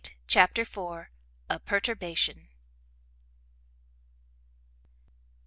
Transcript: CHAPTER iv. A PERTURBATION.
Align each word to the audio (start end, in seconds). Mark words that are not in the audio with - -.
CHAPTER 0.25 0.63
iv. 0.63 1.09
A 1.47 1.59
PERTURBATION. 1.59 2.47